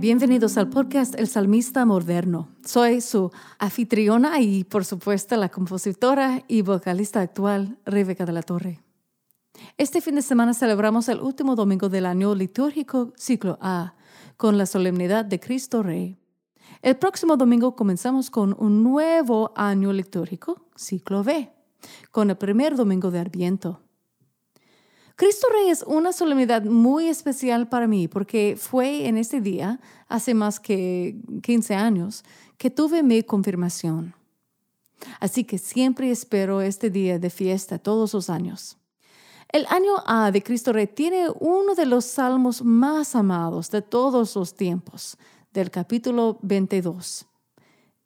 Bienvenidos 0.00 0.56
al 0.56 0.70
podcast 0.70 1.14
El 1.18 1.28
Salmista 1.28 1.84
Moderno. 1.84 2.48
Soy 2.64 3.02
su 3.02 3.30
anfitriona 3.58 4.40
y, 4.40 4.64
por 4.64 4.86
supuesto, 4.86 5.36
la 5.36 5.50
compositora 5.50 6.42
y 6.48 6.62
vocalista 6.62 7.20
actual, 7.20 7.78
Rebeca 7.84 8.24
de 8.24 8.32
la 8.32 8.40
Torre. 8.40 8.80
Este 9.76 10.00
fin 10.00 10.14
de 10.14 10.22
semana 10.22 10.54
celebramos 10.54 11.10
el 11.10 11.20
último 11.20 11.54
domingo 11.54 11.90
del 11.90 12.06
año 12.06 12.34
litúrgico 12.34 13.12
ciclo 13.14 13.58
A, 13.60 13.94
con 14.38 14.56
la 14.56 14.64
solemnidad 14.64 15.26
de 15.26 15.38
Cristo 15.38 15.82
Rey. 15.82 16.18
El 16.80 16.96
próximo 16.96 17.36
domingo 17.36 17.76
comenzamos 17.76 18.30
con 18.30 18.56
un 18.58 18.82
nuevo 18.82 19.52
año 19.54 19.92
litúrgico, 19.92 20.66
ciclo 20.76 21.22
B, 21.22 21.52
con 22.10 22.30
el 22.30 22.38
primer 22.38 22.74
domingo 22.74 23.10
de 23.10 23.18
Adviento. 23.18 23.82
Cristo 25.20 25.48
Rey 25.52 25.68
es 25.68 25.84
una 25.86 26.14
solemnidad 26.14 26.62
muy 26.62 27.08
especial 27.08 27.68
para 27.68 27.86
mí 27.86 28.08
porque 28.08 28.56
fue 28.58 29.06
en 29.06 29.18
este 29.18 29.42
día, 29.42 29.78
hace 30.08 30.32
más 30.32 30.58
que 30.58 31.14
15 31.42 31.74
años, 31.74 32.24
que 32.56 32.70
tuve 32.70 33.02
mi 33.02 33.22
confirmación. 33.22 34.14
Así 35.18 35.44
que 35.44 35.58
siempre 35.58 36.10
espero 36.10 36.62
este 36.62 36.88
día 36.88 37.18
de 37.18 37.28
fiesta 37.28 37.78
todos 37.78 38.14
los 38.14 38.30
años. 38.30 38.78
El 39.52 39.66
año 39.68 39.92
A 40.06 40.30
de 40.30 40.42
Cristo 40.42 40.72
Rey 40.72 40.86
tiene 40.86 41.26
uno 41.38 41.74
de 41.74 41.84
los 41.84 42.06
salmos 42.06 42.62
más 42.62 43.14
amados 43.14 43.70
de 43.70 43.82
todos 43.82 44.34
los 44.36 44.54
tiempos, 44.54 45.18
del 45.52 45.70
capítulo 45.70 46.38
22. 46.40 47.26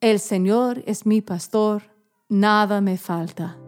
El 0.00 0.20
Señor 0.20 0.80
es 0.86 1.04
mi 1.04 1.22
pastor, 1.22 1.82
nada 2.28 2.80
me 2.80 2.96
falta. 2.96 3.58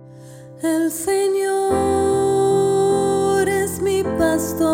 El 0.62 0.92
Señor 0.92 2.11
mi 3.82 4.02
pastor, 4.04 4.70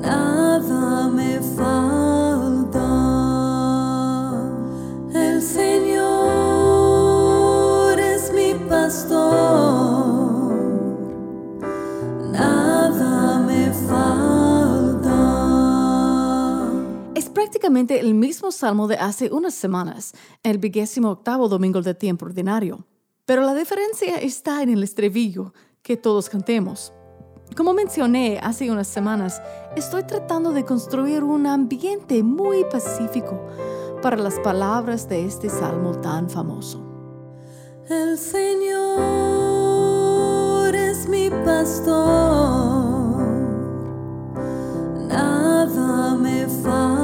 nada 0.00 1.08
me 1.08 1.40
falta. 1.40 2.88
El 5.14 5.40
Señor 5.40 6.00
es 8.00 8.32
mi 8.34 8.54
pastor, 8.68 9.22
nada 12.32 13.40
me 13.46 13.72
falta. 13.72 15.12
Es 17.14 17.30
prácticamente 17.30 18.00
el 18.00 18.14
mismo 18.14 18.50
salmo 18.50 18.88
de 18.88 18.96
hace 18.96 19.30
unas 19.30 19.54
semanas, 19.54 20.14
el 20.42 20.58
vigésimo 20.58 21.10
octavo 21.10 21.48
domingo 21.48 21.80
de 21.80 21.94
tiempo 21.94 22.26
ordinario. 22.26 22.86
Pero 23.24 23.42
la 23.42 23.54
diferencia 23.54 24.16
está 24.16 24.62
en 24.62 24.70
el 24.70 24.82
estribillo 24.82 25.54
que 25.82 25.96
todos 25.96 26.28
cantemos. 26.28 26.92
Como 27.56 27.74
mencioné 27.74 28.38
hace 28.42 28.70
unas 28.70 28.86
semanas, 28.86 29.42
estoy 29.76 30.04
tratando 30.04 30.52
de 30.52 30.64
construir 30.64 31.24
un 31.24 31.46
ambiente 31.46 32.22
muy 32.22 32.64
pacífico 32.64 33.38
para 34.00 34.16
las 34.16 34.38
palabras 34.40 35.08
de 35.08 35.26
este 35.26 35.50
salmo 35.50 35.92
tan 36.00 36.30
famoso. 36.30 36.82
El 37.88 38.16
Señor 38.16 39.02
es 40.74 41.08
mi 41.08 41.28
pastor, 41.44 41.92
nada 45.08 46.14
me 46.14 46.46
falta. 46.46 47.01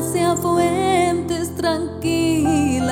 Conduce 0.00 0.20
hacia 0.20 0.34
fuentes 0.36 1.54
tranquilas 1.56 2.90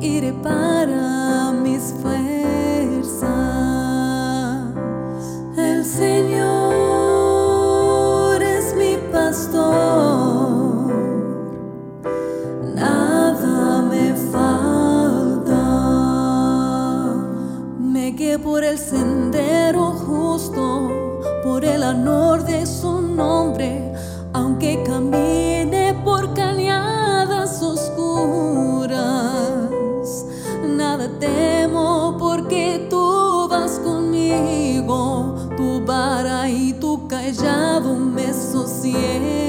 y 0.00 0.20
repara 0.20 1.52
mis 1.52 1.94
fuerzas. 2.02 3.28
El 5.56 5.84
Señor 5.84 6.62
es 8.42 8.74
mi 8.74 8.96
pastor, 9.12 9.55
callado 37.36 37.94
me 37.94 38.32
sosiegan. 38.32 39.45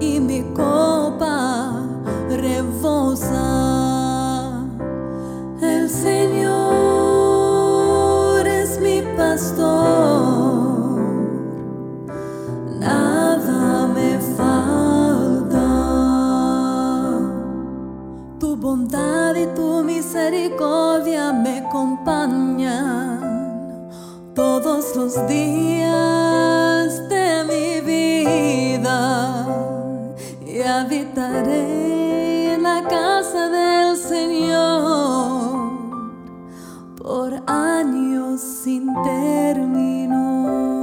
y 0.00 0.20
mi 0.20 0.42
copa 0.54 1.82
rebosa. 2.28 3.44
El 5.60 5.90
Señor 5.90 6.46
es 8.46 8.80
mi 8.80 9.02
pastor. 9.16 9.96
misericordia 20.16 21.32
me 21.32 21.58
acompañan 21.58 23.20
todos 24.34 24.96
los 24.96 25.26
días 25.26 26.15
habitaré 31.16 32.54
en 32.54 32.62
la 32.62 32.82
casa 32.82 33.48
del 33.48 33.96
Señor 33.96 35.70
por 36.96 37.42
años 37.46 38.40
sin 38.40 38.92
término. 39.02 40.75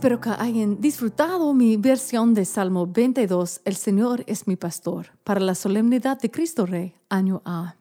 Espero 0.00 0.18
que 0.18 0.30
hayan 0.30 0.80
disfrutado 0.80 1.52
mi 1.52 1.76
versión 1.76 2.32
de 2.32 2.46
Salmo 2.46 2.86
22, 2.86 3.60
El 3.66 3.76
Señor 3.76 4.24
es 4.26 4.46
mi 4.46 4.56
pastor, 4.56 5.08
para 5.24 5.40
la 5.40 5.54
solemnidad 5.54 6.18
de 6.18 6.30
Cristo 6.30 6.64
Rey, 6.64 6.94
año 7.10 7.42
A. 7.44 7.76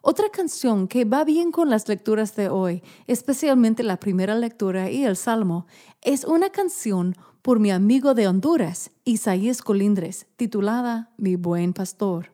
Otra 0.00 0.30
canción 0.30 0.88
que 0.88 1.04
va 1.04 1.24
bien 1.24 1.52
con 1.52 1.68
las 1.68 1.88
lecturas 1.88 2.36
de 2.36 2.48
hoy, 2.48 2.82
especialmente 3.06 3.82
la 3.82 3.98
primera 3.98 4.34
lectura 4.34 4.90
y 4.90 5.04
el 5.04 5.16
Salmo, 5.16 5.66
es 6.00 6.24
una 6.24 6.48
canción 6.48 7.14
por 7.42 7.60
mi 7.60 7.70
amigo 7.70 8.14
de 8.14 8.26
Honduras, 8.26 8.90
Isaías 9.04 9.60
Colindres, 9.60 10.26
titulada 10.36 11.10
Mi 11.18 11.36
buen 11.36 11.74
pastor. 11.74 12.33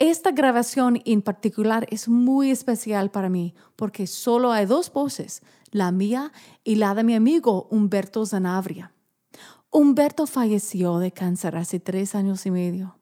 Esta 0.00 0.30
grabación 0.30 1.02
en 1.04 1.20
particular 1.20 1.86
es 1.90 2.08
muy 2.08 2.50
especial 2.50 3.10
para 3.10 3.28
mí 3.28 3.54
porque 3.76 4.06
solo 4.06 4.50
hay 4.50 4.64
dos 4.64 4.90
voces, 4.90 5.42
la 5.72 5.92
mía 5.92 6.32
y 6.64 6.76
la 6.76 6.94
de 6.94 7.04
mi 7.04 7.14
amigo 7.14 7.68
Humberto 7.70 8.24
Zanabria. 8.24 8.94
Humberto 9.68 10.26
falleció 10.26 11.00
de 11.00 11.12
cáncer 11.12 11.54
hace 11.54 11.80
tres 11.80 12.14
años 12.14 12.46
y 12.46 12.50
medio, 12.50 12.98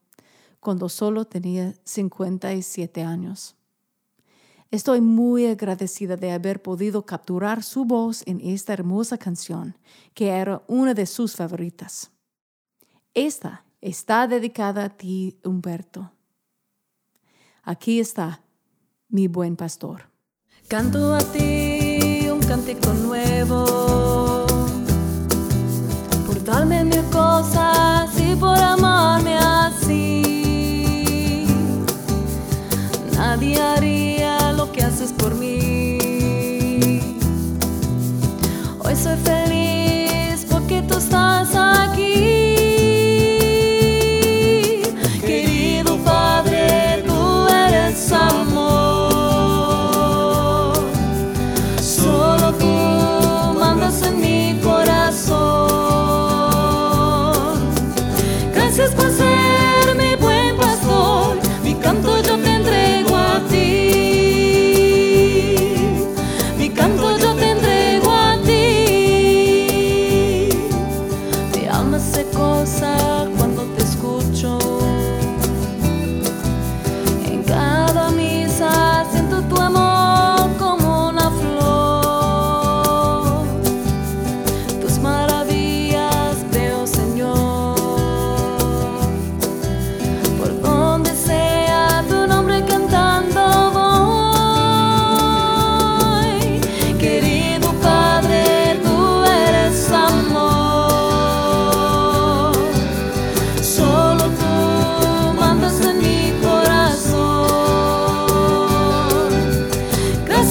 cuando 0.59 0.89
solo 0.89 1.23
tenía 1.23 1.73
57 1.85 3.01
años. 3.01 3.55
Estoy 4.69 4.99
muy 4.99 5.45
agradecida 5.45 6.17
de 6.17 6.33
haber 6.33 6.61
podido 6.61 7.05
capturar 7.05 7.63
su 7.63 7.85
voz 7.85 8.23
en 8.27 8.41
esta 8.41 8.73
hermosa 8.73 9.17
canción, 9.17 9.77
que 10.13 10.27
era 10.27 10.63
una 10.67 10.93
de 10.93 11.05
sus 11.05 11.37
favoritas. 11.37 12.11
Esta 13.13 13.63
está 13.79 14.27
dedicada 14.27 14.83
a 14.83 14.89
ti, 14.89 15.39
Humberto. 15.45 16.11
Aquí 17.71 17.99
está 17.99 18.41
mi 19.09 19.27
buen 19.27 19.55
pastor. 19.55 20.09
Canto 20.67 21.13
a 21.13 21.19
ti 21.19 22.27
un 22.27 22.39
cántico 22.39 22.91
nuevo, 22.93 24.47
por 26.25 26.43
darme 26.43 26.83
mil 26.83 27.03
cosas 27.11 28.09
y 28.19 28.35
por 28.35 28.57
amarme 28.57 28.78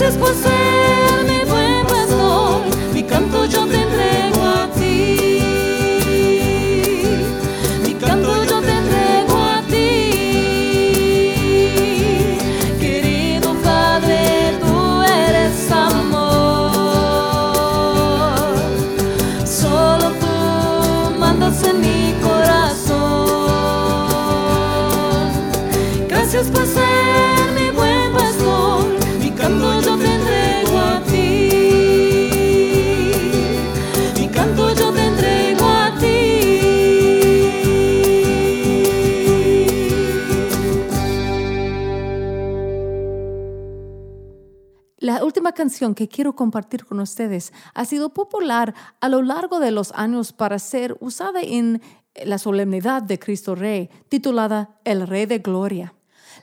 Gracias 0.00 0.16
por 0.16 0.32
ser 0.32 1.24
mi 1.24 1.40
buen 1.50 1.84
pastor, 1.84 2.60
mi 2.94 3.02
canto 3.02 3.44
yo 3.46 3.66
te 3.66 3.82
entrego 3.82 4.44
a 4.44 4.70
ti. 4.70 5.42
Mi 7.82 7.94
canto 7.94 8.44
yo 8.44 8.60
te 8.60 8.70
entrego 8.70 9.36
a 9.36 9.60
ti. 9.68 10.12
Querido 12.78 13.54
Padre, 13.54 14.56
tú 14.60 15.02
eres 15.02 15.72
amor. 15.72 16.30
Solo 19.44 20.12
tú 20.20 21.18
mandas 21.18 21.60
en 21.64 21.80
mi 21.80 22.14
corazón. 22.22 23.26
Gracias 26.08 26.46
por 26.46 26.64
ser 26.64 26.88
canción 45.54 45.94
que 45.94 46.08
quiero 46.08 46.34
compartir 46.34 46.84
con 46.84 47.00
ustedes 47.00 47.52
ha 47.74 47.84
sido 47.84 48.10
popular 48.10 48.74
a 49.00 49.08
lo 49.08 49.22
largo 49.22 49.60
de 49.60 49.70
los 49.70 49.92
años 49.92 50.32
para 50.32 50.58
ser 50.58 50.96
usada 51.00 51.40
en 51.42 51.80
la 52.24 52.38
solemnidad 52.38 53.02
de 53.02 53.18
Cristo 53.18 53.54
Rey, 53.54 53.90
titulada 54.08 54.80
El 54.84 55.06
Rey 55.06 55.26
de 55.26 55.38
Gloria. 55.38 55.94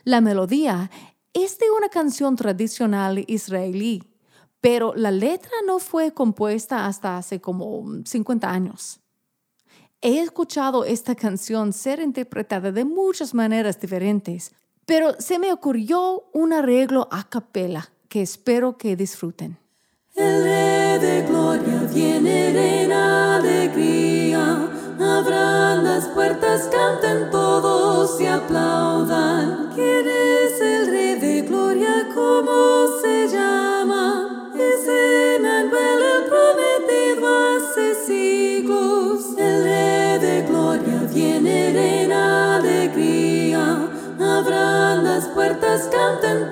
La 0.04 0.20
melodía 0.20 0.90
es 1.32 1.58
de 1.58 1.70
una 1.70 1.88
canción 1.88 2.36
tradicional 2.36 3.24
israelí, 3.26 4.02
pero 4.60 4.94
la 4.94 5.10
letra 5.10 5.52
no 5.66 5.78
fue 5.78 6.12
compuesta 6.12 6.86
hasta 6.86 7.18
hace 7.18 7.40
como 7.40 7.84
50 8.04 8.50
años. 8.50 9.00
He 10.00 10.20
escuchado 10.20 10.84
esta 10.84 11.14
canción 11.14 11.72
ser 11.72 12.00
interpretada 12.00 12.72
de 12.72 12.84
muchas 12.84 13.34
maneras 13.34 13.80
diferentes, 13.80 14.52
pero 14.86 15.14
se 15.18 15.38
me 15.38 15.52
ocurrió 15.52 16.24
un 16.32 16.52
arreglo 16.52 17.08
a 17.10 17.24
capella 17.28 17.90
que 18.08 18.22
espero 18.22 18.76
que 18.76 18.96
disfruten. 18.96 19.58
El 20.14 20.44
Rey 20.44 20.98
de 20.98 21.22
Gloria 21.28 21.88
viene, 21.92 22.52
reina 22.52 23.36
alegría. 23.36 24.70
Abran 24.98 25.84
las 25.84 26.08
puertas, 26.08 26.70
canten 26.72 27.30
todos 27.30 28.18
y 28.20 28.26
aplaudan. 28.26 29.70
¿Quién 29.74 30.06
es 30.08 30.60
el 30.60 30.86
Rey 30.86 31.20
de 31.20 31.42
Gloria? 31.42 32.08
¿Cómo 32.14 32.86
se 33.02 33.28
llama? 33.28 34.50
Es 34.54 34.88
Emmanuel, 34.88 36.00
el 36.14 36.24
prometido 36.30 37.28
hace 37.28 37.94
siglos. 38.06 39.36
El 39.36 39.64
Rey 39.64 40.18
de 40.18 40.46
Gloria 40.48 41.06
viene, 41.12 41.72
reina 41.74 42.56
alegría. 42.56 43.90
Abran 44.18 45.04
las 45.04 45.28
puertas, 45.28 45.90
canten 45.92 46.45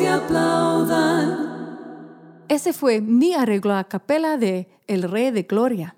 y 0.00 0.06
aplaudan. 0.06 1.46
Ese 2.48 2.72
fue 2.72 3.00
mi 3.00 3.34
arreglo 3.34 3.74
a 3.74 3.84
capela 3.84 4.36
de 4.36 4.68
El 4.88 5.02
Rey 5.04 5.30
de 5.30 5.44
Gloria 5.44 5.96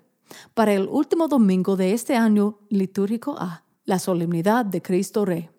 para 0.53 0.73
el 0.73 0.87
último 0.87 1.27
domingo 1.27 1.75
de 1.75 1.93
este 1.93 2.15
año 2.15 2.59
litúrgico 2.69 3.35
A, 3.39 3.63
la 3.85 3.97
solemnidad 3.97 4.65
de 4.65 4.83
Cristo 4.83 5.25
Rey. 5.25 5.49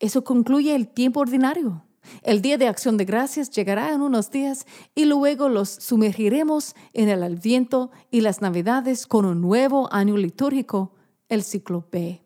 Eso 0.00 0.24
concluye 0.24 0.74
el 0.74 0.88
tiempo 0.88 1.20
ordinario. 1.20 1.84
El 2.22 2.42
Día 2.42 2.58
de 2.58 2.66
Acción 2.66 2.96
de 2.96 3.04
Gracias 3.04 3.50
llegará 3.50 3.92
en 3.92 4.02
unos 4.02 4.32
días 4.32 4.66
y 4.94 5.04
luego 5.04 5.48
los 5.48 5.68
sumergiremos 5.70 6.74
en 6.92 7.08
el 7.08 7.22
Adviento 7.22 7.92
y 8.10 8.20
las 8.20 8.42
Navidades 8.42 9.06
con 9.06 9.24
un 9.24 9.40
nuevo 9.40 9.88
año 9.92 10.16
litúrgico, 10.16 10.92
el 11.28 11.44
ciclo 11.44 11.86
B. 11.90 12.20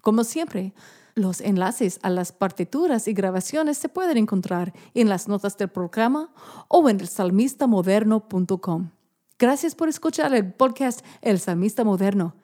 Como 0.00 0.24
siempre, 0.24 0.74
Los 1.14 1.40
enlaces 1.40 1.98
a 2.02 2.10
las 2.10 2.32
partituras 2.32 3.06
y 3.06 3.12
grabaciones 3.12 3.76
se 3.76 3.88
pueden 3.90 4.16
encontrar 4.16 4.72
en 4.94 5.08
las 5.08 5.28
notas 5.28 5.58
del 5.58 5.68
programa 5.68 6.30
o 6.68 6.88
en 6.88 7.00
elsalmistamoderno.com. 7.00 8.90
Gracias 9.38 9.74
por 9.74 9.88
escuchar 9.88 10.34
el 10.34 10.52
podcast 10.54 11.04
El 11.20 11.38
Salmista 11.38 11.84
Moderno. 11.84 12.34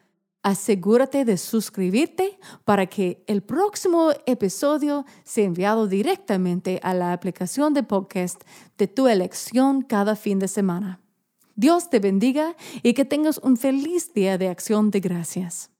Asegúrate 0.43 1.25
de 1.25 1.37
suscribirte 1.37 2.39
para 2.65 2.87
que 2.87 3.25
el 3.27 3.43
próximo 3.43 4.11
episodio 4.27 5.05
sea 5.25 5.45
enviado 5.45 5.87
directamente 5.87 6.79
a 6.83 6.95
la 6.95 7.13
aplicación 7.13 7.73
de 7.75 7.83
podcast 7.83 8.43
de 8.77 8.87
tu 8.87 9.09
elección 9.09 9.83
cada 9.83 10.15
fin 10.15 10.39
de 10.39 10.49
semana. 10.49 11.01
Dios 11.57 11.91
te 11.91 11.99
bendiga 11.99 12.55
y 12.83 12.95
que 12.95 13.05
tengas 13.05 13.39
un 13.39 13.57
feliz 13.57 14.13
día 14.13 14.39
de 14.39 14.49
acción 14.49 14.91
de 14.91 15.01
gracias. 15.01 15.71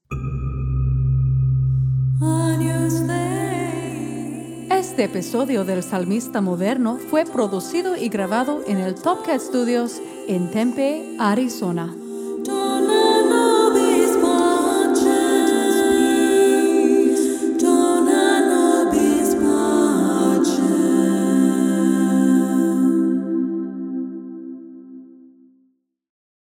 Este 4.71 5.05
episodio 5.05 5.65
del 5.65 5.85
Salmista 5.85 6.41
Moderno 6.41 6.99
fue 6.99 7.25
producido 7.25 7.97
y 7.97 8.09
grabado 8.09 8.63
en 8.67 8.79
el 8.79 8.97
Topcat 8.97 9.41
Studios 9.41 10.01
en 10.27 10.51
Tempe, 10.51 11.17
Arizona. 11.21 11.95